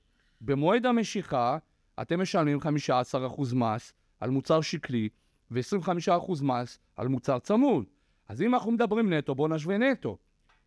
[0.40, 1.58] במועד המשיכה,
[2.02, 5.08] אתם משלמים 15% מס על מוצר שקלי
[5.50, 7.84] ו-25% מס על מוצר צמוד.
[8.30, 10.18] אז אם אנחנו מדברים נטו, בואו נשווה נטו.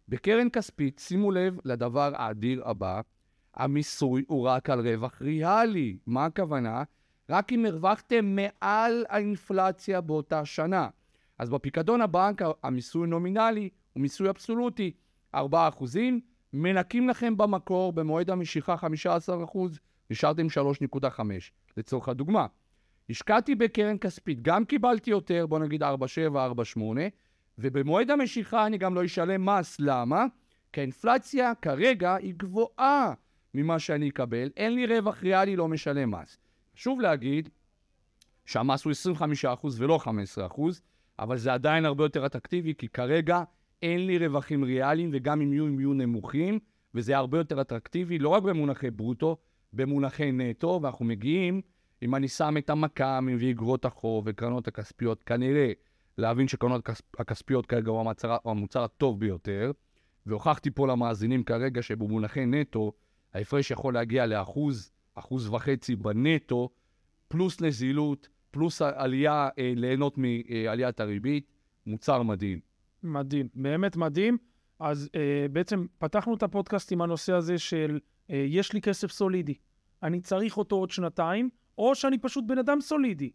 [0.10, 3.02] בקרן כספית, שימו לב לדבר האדיר הבא,
[3.54, 5.98] המיסוי הוא רק על רווח ריאלי.
[6.08, 6.84] מה הכוונה?
[7.30, 10.88] רק אם הרווחתם מעל האינפלציה באותה שנה.
[11.40, 14.92] אז בפיקדון הבנק המיסוי נומינלי הוא מיסוי אבסולוטי,
[15.36, 15.40] 4%,
[16.54, 19.58] מנקים לכם במקור במועד המשיכה 15%,
[20.10, 20.48] נשארתם
[20.96, 21.22] 3.5,
[21.78, 22.48] לצורך הדוגמה.
[23.10, 25.88] השקעתי בקרן כספית, גם קיבלתי יותר, בוא נגיד 4.7,
[26.76, 26.80] 4.8,
[27.58, 29.78] ובמועד המשיכה אני גם לא אשלם מס.
[29.80, 30.26] למה?
[30.74, 33.14] כי האינפלציה כרגע היא גבוהה
[33.54, 36.38] ממה שאני אקבל, אין לי רווח ריאלי, לא משלם מס.
[36.76, 37.50] חשוב להגיד
[38.46, 38.94] שהמס הוא
[39.64, 40.00] 25% ולא
[40.50, 40.62] 15%,
[41.20, 43.44] אבל זה עדיין הרבה יותר אטרקטיבי, כי כרגע
[43.82, 46.60] אין לי רווחים ריאליים, וגם אם יהיו, הם יהיו נמוכים,
[46.94, 49.38] וזה הרבה יותר אטרקטיבי, לא רק במונחי ברוטו,
[49.74, 51.62] במונחי נטו, ואנחנו מגיעים,
[52.02, 55.72] אם אני שם את המכ"ם ואגרות החוב וקרנות הכספיות, כנראה
[56.18, 59.72] להבין שקרנות הכספיות כרגע הוא המוצר, המוצר הטוב ביותר,
[60.26, 62.92] והוכחתי פה למאזינים כרגע שבמונחי נטו,
[63.34, 66.70] ההפרש יכול להגיע לאחוז, אחוז וחצי בנטו,
[67.28, 71.52] פלוס נזילות, פלוס עלייה, אה, ליהנות מעליית הריבית,
[71.86, 72.60] מוצר מדהים.
[73.04, 74.38] מדהים, באמת מדהים.
[74.80, 78.00] אז אה, בעצם פתחנו את הפודקאסט עם הנושא הזה של
[78.30, 79.54] אה, יש לי כסף סולידי,
[80.04, 83.32] אני צריך אותו עוד שנתיים, או שאני פשוט בן אדם סולידי.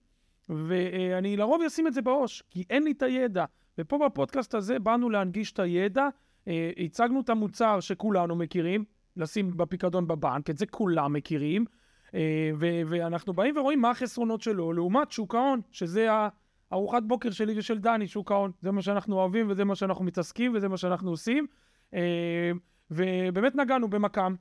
[0.48, 3.44] ואני לרוב אשים את זה בראש, כי אין לי את הידע.
[3.78, 6.08] ופה בפודקאסט הזה באנו להנגיש את הידע,
[6.48, 8.84] אה, הצגנו את המוצר שכולנו מכירים,
[9.16, 11.64] לשים בפיקדון בבנק, את זה כולם מכירים,
[12.14, 12.50] אה,
[12.86, 16.08] ואנחנו באים ורואים מה החסרונות שלו לעומת שוק ההון, שזה
[16.70, 18.50] הארוחת בוקר שלי ושל דני, שוק ההון.
[18.62, 21.46] זה מה שאנחנו אוהבים וזה מה שאנחנו מתעסקים וזה מה שאנחנו עושים.
[21.94, 22.50] אה,
[22.90, 24.34] ובאמת נגענו במקם.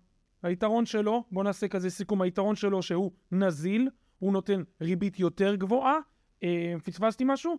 [0.43, 5.97] היתרון שלו, בואו נעשה כזה סיכום, היתרון שלו שהוא נזיל, הוא נותן ריבית יותר גבוהה.
[6.43, 7.57] אה, פספסתי משהו?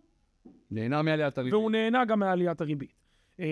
[0.71, 1.53] נהנה מעליית הריבית.
[1.53, 2.93] והוא נהנה גם מעליית הריבית.
[3.39, 3.45] אה,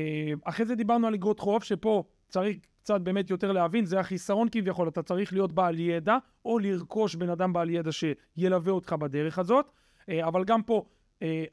[0.43, 4.87] אחרי זה דיברנו על אגרות חוב, שפה צריך קצת באמת יותר להבין, זה החיסרון כביכול,
[4.87, 9.71] אתה צריך להיות בעל ידע, או לרכוש בן אדם בעל ידע שילווה אותך בדרך הזאת.
[10.09, 10.85] אה, אבל גם פה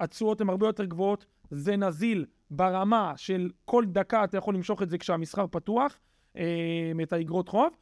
[0.00, 4.90] התשואות הן הרבה יותר גבוהות, זה נזיל ברמה של כל דקה אתה יכול למשוך את
[4.90, 5.98] זה כשהמסחר פתוח,
[7.02, 7.76] את האגרות חוב.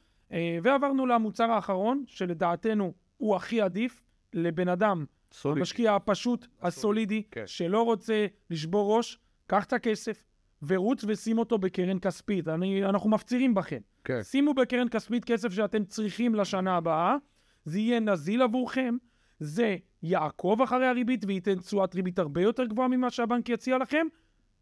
[0.62, 5.61] ועברנו למוצר האחרון, שלדעתנו הוא הכי עדיף לבן אדם, סולידי.
[5.61, 7.46] המשקיע הפשוט, הסולידי, כן.
[7.46, 10.24] שלא רוצה לשבור ראש, קח את הכסף
[10.62, 12.48] ורוץ ושים אותו בקרן כספית.
[12.48, 13.80] אני, אנחנו מפצירים בכם.
[14.04, 14.22] כן.
[14.22, 17.16] שימו בקרן כספית כסף שאתם צריכים לשנה הבאה,
[17.64, 18.96] זה יהיה נזיל עבורכם,
[19.40, 24.06] זה יעקוב אחרי הריבית וייתן תשואת ריבית הרבה יותר גבוהה ממה שהבנק יציע לכם,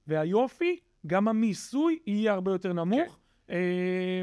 [0.07, 3.09] והיופי, גם המיסוי יהיה הרבה יותר נמוך.
[3.09, 3.20] כן.
[3.51, 3.57] אה,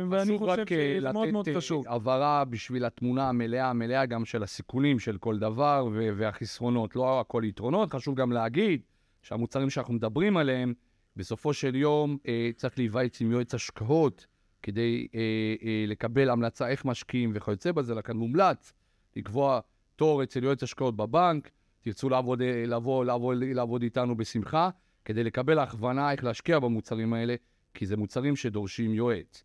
[0.10, 1.88] ואני חושב שזה מאוד מאוד חשוב.
[1.88, 6.96] אה, הבהרה בשביל התמונה המלאה, המלאה גם של הסיכונים של כל דבר והחסרונות.
[6.96, 8.82] לא הכל יתרונות, חשוב גם להגיד
[9.22, 10.74] שהמוצרים שאנחנו מדברים עליהם,
[11.18, 14.28] בסופו של יום אה, צריך להיוועץ עם יועץ השקעות
[14.64, 15.20] כדי אה,
[15.64, 18.74] אה, לקבל המלצה איך משקיעים וכיוצא בזה, לכן מומלץ
[19.16, 19.60] לקבוע
[19.96, 21.50] תור אצל יועץ השקעות בבנק,
[21.82, 24.70] תרצו לעבוד, לעבוד, לעבוד, לעבוד איתנו בשמחה,
[25.06, 27.36] כדי לקבל הכוונה איך להשקיע במוצרים האלה.
[27.78, 29.44] כי זה מוצרים שדורשים יועץ.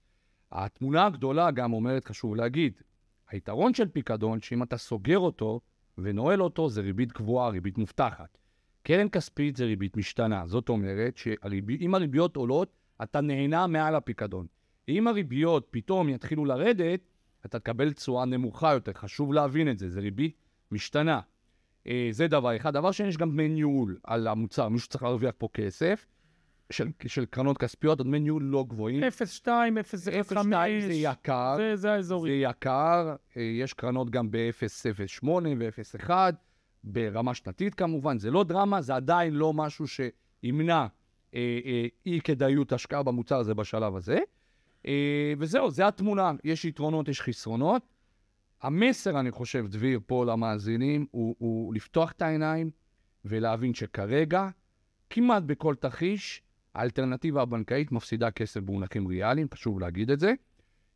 [0.53, 2.81] התמונה הגדולה גם אומרת, חשוב להגיד,
[3.31, 5.61] היתרון של פיקדון, שאם אתה סוגר אותו
[5.99, 8.39] ונועל אותו, זה ריבית קבועה, ריבית מובטחת.
[8.83, 10.47] קרן כספית זה ריבית משתנה.
[10.47, 14.47] זאת אומרת שאם הריביות עולות, אתה נהנה מעל הפיקדון.
[14.89, 17.01] אם הריביות פתאום יתחילו לרדת,
[17.47, 18.93] אתה תקבל תשואה נמוכה יותר.
[18.93, 20.37] חשוב להבין את זה, זה ריבית
[20.71, 21.21] משתנה.
[21.87, 22.75] אה, זה דבר אחד.
[22.75, 24.69] דבר שני, יש גם דמי ניהול על המוצר.
[24.69, 26.07] מישהו צריך להרוויח פה כסף.
[26.73, 29.05] של, של קרנות כספיות, דמי ניהול לא גבוהים.
[29.05, 30.33] 0.2, 0.5.
[30.33, 30.45] 0.2
[30.87, 31.55] זה יקר.
[31.57, 32.31] זה, זה האזורי.
[32.31, 35.27] זה יקר, אה, יש קרנות גם ב-0.08
[35.59, 36.11] ו-0.1,
[36.85, 40.87] ברמה שנתית כמובן, זה לא דרמה, זה עדיין לא משהו שימנע
[41.35, 44.19] אה, אה, אי כדאיות השקעה במוצר הזה בשלב הזה.
[44.87, 47.83] אה, וזהו, זה התמונה, יש יתרונות, יש חסרונות.
[48.63, 52.71] המסר, אני חושב, דביר, פה למאזינים, הוא, הוא לפתוח את העיניים
[53.25, 54.49] ולהבין שכרגע,
[55.11, 56.43] כמעט בכל תרחיש,
[56.75, 60.33] האלטרנטיבה הבנקאית מפסידה כסף במונחים ריאליים, חשוב להגיד את זה,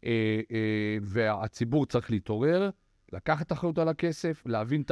[0.04, 2.70] אה, אה, והציבור צריך להתעורר,
[3.12, 4.90] לקחת אחריות על הכסף, להבין את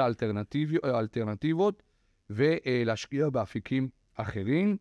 [0.85, 1.83] האלטרנטיבות
[2.31, 4.77] ולהשקיע באפיקים אחרים.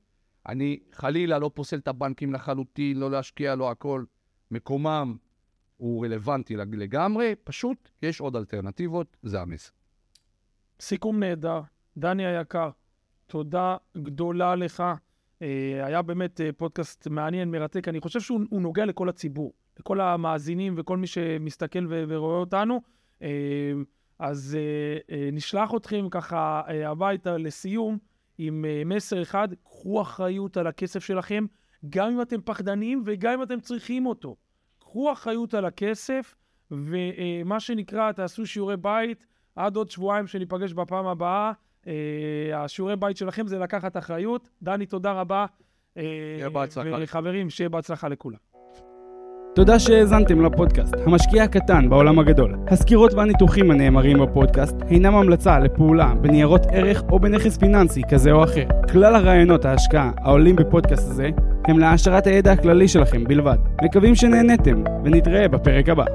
[0.48, 4.04] אני חלילה לא פוסל את הבנקים לחלוטין, לא להשקיע, לא הכל.
[4.52, 5.18] מקומם
[5.78, 9.72] הוא רלוונטי לגמרי, פשוט יש עוד אלטרנטיבות, זה המסר.
[10.80, 11.62] סיכום נהדר.
[11.98, 12.70] דני היקר,
[13.28, 14.84] תודה גדולה לך.
[15.44, 17.88] אה, היה באמת אה, פודקאסט מעניין, מרתק.
[17.88, 22.82] אני חושב שהוא נוגע לכל הציבור, לכל המאזינים וכל מי שמסתכל ורואה אותנו.
[23.22, 23.30] אה,
[24.20, 24.58] אז
[25.32, 27.98] נשלח אתכם ככה הביתה לסיום
[28.38, 31.46] עם מסר אחד, קחו אחריות על הכסף שלכם,
[31.90, 34.36] גם אם אתם פחדנים וגם אם אתם צריכים אותו.
[34.80, 36.36] קחו אחריות על הכסף,
[36.72, 39.26] ומה שנקרא, תעשו שיעורי בית
[39.56, 41.52] עד עוד שבועיים שניפגש בפעם הבאה.
[41.88, 44.50] אה, השיעורי בית שלכם זה לקחת אחריות.
[44.64, 45.46] דני, תודה רבה.
[45.96, 46.98] שיהיה בהצלחה.
[47.02, 48.38] וחברים, שיהיה בהצלחה לכולם.
[49.56, 52.56] תודה שהאזנתם לפודקאסט, המשקיע הקטן בעולם הגדול.
[52.68, 58.66] הסקירות והניתוחים הנאמרים בפודקאסט אינם המלצה לפעולה בניירות ערך או בנכס פיננסי כזה או אחר.
[58.92, 61.30] כלל הרעיונות ההשקעה העולים בפודקאסט הזה
[61.68, 63.58] הם להעשרת הידע הכללי שלכם בלבד.
[63.84, 66.06] מקווים שנהנתם, ונתראה בפרק הבא.